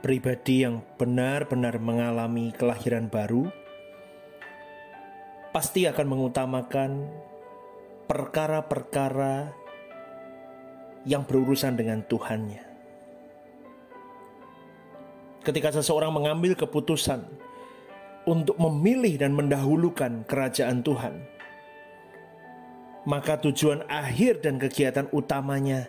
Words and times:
pribadi 0.00 0.64
yang 0.64 0.84
benar-benar 1.00 1.80
mengalami 1.80 2.52
kelahiran 2.54 3.08
baru 3.08 3.48
pasti 5.56 5.88
akan 5.88 6.06
mengutamakan 6.06 7.08
perkara-perkara 8.04 9.50
yang 11.08 11.24
berurusan 11.24 11.78
dengan 11.78 12.04
Tuhannya. 12.04 12.64
Ketika 15.40 15.70
seseorang 15.70 16.10
mengambil 16.10 16.58
keputusan 16.58 17.22
untuk 18.26 18.58
memilih 18.58 19.16
dan 19.16 19.32
mendahulukan 19.32 20.26
kerajaan 20.26 20.82
Tuhan, 20.82 21.14
maka 23.06 23.38
tujuan 23.38 23.86
akhir 23.86 24.42
dan 24.42 24.58
kegiatan 24.58 25.06
utamanya 25.14 25.86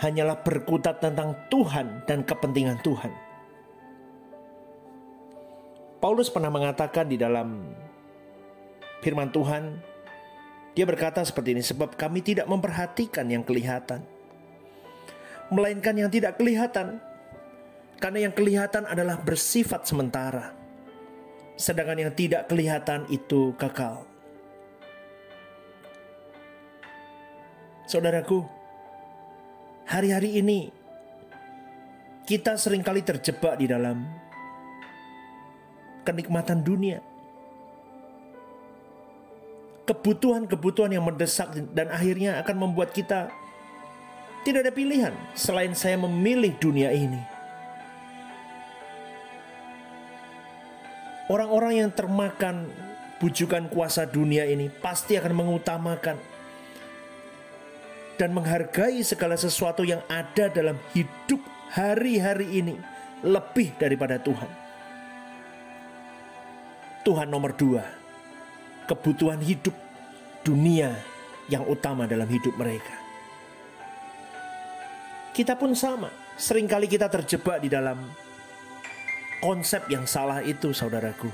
hanyalah 0.00 0.40
berkutat 0.40 1.04
tentang 1.04 1.36
Tuhan 1.52 2.08
dan 2.08 2.24
kepentingan 2.24 2.80
Tuhan. 2.80 3.27
Paulus 5.98 6.30
pernah 6.30 6.46
mengatakan 6.46 7.10
di 7.10 7.18
dalam 7.18 7.74
firman 9.02 9.34
Tuhan, 9.34 9.82
dia 10.78 10.86
berkata 10.86 11.26
seperti 11.26 11.58
ini, 11.58 11.62
sebab 11.62 11.98
kami 11.98 12.22
tidak 12.22 12.46
memperhatikan 12.46 13.26
yang 13.26 13.42
kelihatan, 13.42 14.06
melainkan 15.50 15.98
yang 15.98 16.10
tidak 16.10 16.38
kelihatan. 16.38 17.02
Karena 17.98 18.30
yang 18.30 18.34
kelihatan 18.34 18.86
adalah 18.86 19.18
bersifat 19.18 19.82
sementara, 19.82 20.54
sedangkan 21.58 22.06
yang 22.06 22.12
tidak 22.14 22.46
kelihatan 22.46 23.02
itu 23.10 23.50
kekal. 23.58 24.06
Saudaraku, 27.90 28.46
hari-hari 29.82 30.38
ini 30.38 30.70
kita 32.22 32.54
sering 32.54 32.86
kali 32.86 33.02
terjebak 33.02 33.58
di 33.58 33.66
dalam 33.66 34.27
kenikmatan 36.08 36.64
dunia. 36.64 37.04
Kebutuhan-kebutuhan 39.84 40.96
yang 40.96 41.04
mendesak 41.04 41.52
dan 41.76 41.92
akhirnya 41.92 42.40
akan 42.40 42.56
membuat 42.56 42.96
kita 42.96 43.28
tidak 44.48 44.64
ada 44.64 44.72
pilihan 44.72 45.12
selain 45.36 45.76
saya 45.76 46.00
memilih 46.00 46.56
dunia 46.56 46.88
ini. 46.88 47.20
Orang-orang 51.28 51.84
yang 51.84 51.90
termakan 51.92 52.72
bujukan 53.20 53.68
kuasa 53.68 54.08
dunia 54.08 54.48
ini 54.48 54.72
pasti 54.72 55.20
akan 55.20 55.36
mengutamakan 55.36 56.16
dan 58.16 58.32
menghargai 58.32 59.04
segala 59.04 59.36
sesuatu 59.36 59.84
yang 59.84 60.00
ada 60.08 60.48
dalam 60.48 60.80
hidup 60.96 61.44
hari-hari 61.68 62.64
ini 62.64 62.80
lebih 63.20 63.76
daripada 63.76 64.16
Tuhan. 64.16 64.67
Tuhan 67.08 67.32
nomor 67.32 67.56
dua, 67.56 67.88
kebutuhan 68.84 69.40
hidup 69.40 69.72
dunia 70.44 70.92
yang 71.48 71.64
utama 71.64 72.04
dalam 72.04 72.28
hidup 72.28 72.52
mereka. 72.60 72.92
Kita 75.32 75.56
pun 75.56 75.72
sama, 75.72 76.12
sering 76.36 76.68
kali 76.68 76.84
kita 76.84 77.08
terjebak 77.08 77.64
di 77.64 77.72
dalam 77.72 77.96
konsep 79.40 79.88
yang 79.88 80.04
salah 80.04 80.44
itu, 80.44 80.76
saudaraku. 80.76 81.32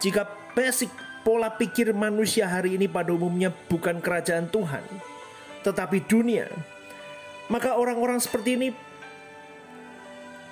Jika 0.00 0.32
basic 0.56 0.88
pola 1.28 1.52
pikir 1.52 1.92
manusia 1.92 2.48
hari 2.48 2.80
ini 2.80 2.88
pada 2.88 3.12
umumnya 3.12 3.52
bukan 3.68 4.00
kerajaan 4.00 4.48
Tuhan, 4.48 4.80
tetapi 5.60 6.08
dunia, 6.08 6.48
maka 7.52 7.76
orang-orang 7.76 8.16
seperti 8.16 8.56
ini 8.56 8.87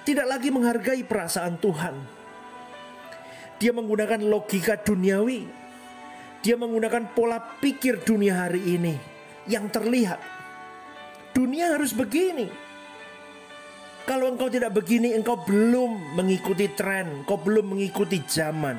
tidak 0.07 0.27
lagi 0.31 0.55
menghargai 0.55 1.03
perasaan 1.03 1.59
Tuhan. 1.59 1.99
Dia 3.59 3.75
menggunakan 3.75 4.23
logika 4.23 4.79
duniawi, 4.79 5.49
dia 6.47 6.55
menggunakan 6.55 7.11
pola 7.11 7.43
pikir 7.59 8.07
dunia 8.07 8.47
hari 8.47 8.63
ini 8.79 8.95
yang 9.51 9.67
terlihat. 9.67 10.23
Dunia 11.35 11.75
harus 11.75 11.91
begini, 11.93 12.47
kalau 14.07 14.31
engkau 14.31 14.47
tidak 14.47 14.71
begini, 14.71 15.19
engkau 15.19 15.35
belum 15.35 16.15
mengikuti 16.15 16.71
tren, 16.71 17.27
engkau 17.27 17.43
belum 17.43 17.75
mengikuti 17.75 18.23
zaman. 18.23 18.79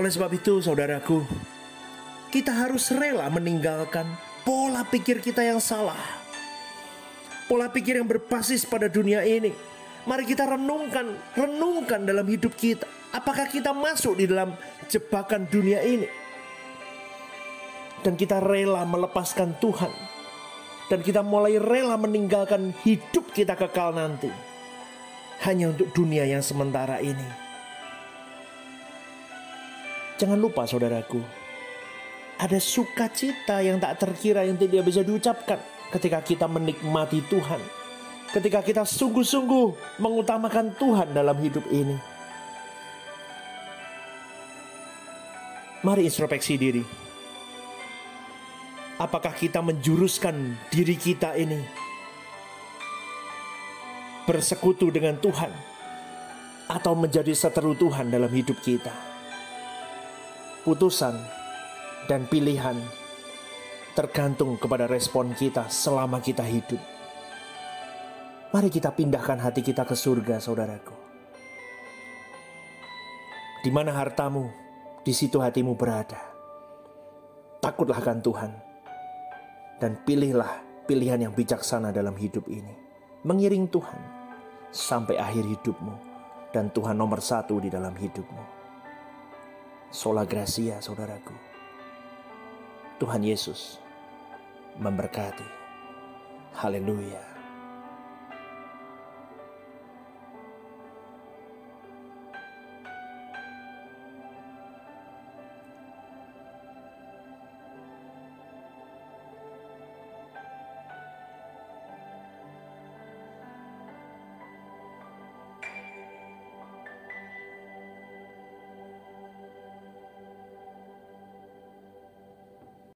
Oleh 0.00 0.08
sebab 0.08 0.32
itu, 0.32 0.64
saudaraku, 0.64 1.28
kita 2.32 2.56
harus 2.56 2.88
rela 2.88 3.28
meninggalkan 3.28 4.08
pola 4.48 4.80
pikir 4.88 5.20
kita 5.20 5.44
yang 5.44 5.60
salah. 5.60 6.27
Pola 7.48 7.72
pikir 7.72 7.96
yang 7.96 8.04
berbasis 8.04 8.68
pada 8.68 8.92
dunia 8.92 9.24
ini. 9.24 9.50
Mari 10.04 10.28
kita 10.28 10.44
renungkan, 10.44 11.16
renungkan 11.32 12.04
dalam 12.04 12.28
hidup 12.28 12.52
kita. 12.52 12.84
Apakah 13.08 13.48
kita 13.48 13.72
masuk 13.72 14.20
di 14.20 14.28
dalam 14.28 14.52
jebakan 14.84 15.48
dunia 15.48 15.80
ini? 15.80 16.04
Dan 18.04 18.20
kita 18.20 18.38
rela 18.38 18.84
melepaskan 18.84 19.56
Tuhan 19.58 19.90
dan 20.88 21.00
kita 21.04 21.20
mulai 21.20 21.60
rela 21.60 21.96
meninggalkan 22.00 22.72
hidup 22.84 23.32
kita 23.32 23.56
kekal 23.56 23.92
nanti 23.92 24.32
hanya 25.44 25.70
untuk 25.72 25.88
dunia 25.92 26.24
yang 26.28 26.44
sementara 26.44 26.98
ini. 27.00 27.28
Jangan 30.18 30.38
lupa 30.38 30.66
saudaraku, 30.66 31.22
ada 32.38 32.58
sukacita 32.58 33.62
yang 33.62 33.78
tak 33.78 34.02
terkira 34.02 34.42
yang 34.42 34.58
tidak 34.58 34.82
bisa 34.86 35.02
diucapkan 35.06 35.58
ketika 35.94 36.20
kita 36.20 36.46
menikmati 36.50 37.24
Tuhan. 37.26 37.60
Ketika 38.28 38.60
kita 38.60 38.82
sungguh-sungguh 38.84 39.98
mengutamakan 40.04 40.76
Tuhan 40.76 41.16
dalam 41.16 41.36
hidup 41.40 41.64
ini. 41.72 41.96
Mari 45.80 46.04
introspeksi 46.04 46.58
diri 46.58 46.82
apakah 48.98 49.30
kita 49.30 49.62
menjuruskan 49.62 50.58
diri 50.68 50.98
kita 50.98 51.38
ini 51.38 51.62
bersekutu 54.26 54.90
dengan 54.92 55.16
Tuhan 55.22 55.48
atau 56.68 56.92
menjadi 56.92 57.32
seteru 57.32 57.72
Tuhan 57.78 58.12
dalam 58.12 58.28
hidup 58.28 58.60
kita. 58.60 58.92
Putusan 60.66 61.16
dan 62.10 62.28
pilihan 62.28 62.76
tergantung 63.98 64.54
kepada 64.54 64.86
respon 64.86 65.34
kita 65.34 65.66
selama 65.66 66.22
kita 66.22 66.46
hidup. 66.46 66.78
Mari 68.54 68.70
kita 68.70 68.94
pindahkan 68.94 69.42
hati 69.42 69.58
kita 69.58 69.82
ke 69.82 69.98
surga, 69.98 70.38
saudaraku. 70.38 70.94
Di 73.58 73.74
mana 73.74 73.98
hartamu, 73.98 74.46
di 75.02 75.10
situ 75.10 75.42
hatimu 75.42 75.74
berada. 75.74 76.30
Takutlah 77.58 77.98
akan 77.98 78.18
Tuhan 78.22 78.52
dan 79.82 79.98
pilihlah 80.06 80.62
pilihan 80.86 81.26
yang 81.26 81.34
bijaksana 81.34 81.90
dalam 81.90 82.14
hidup 82.14 82.46
ini. 82.46 82.78
Mengiring 83.26 83.66
Tuhan 83.66 84.02
sampai 84.70 85.18
akhir 85.18 85.42
hidupmu 85.42 85.94
dan 86.54 86.70
Tuhan 86.70 86.94
nomor 86.94 87.18
satu 87.18 87.58
di 87.58 87.66
dalam 87.66 87.98
hidupmu. 87.98 88.44
Sola 89.90 90.22
Gracia 90.22 90.78
saudaraku. 90.78 91.34
Tuhan 93.02 93.26
Yesus 93.26 93.87
memberkati. 94.78 95.46
Haleluya. 96.54 97.37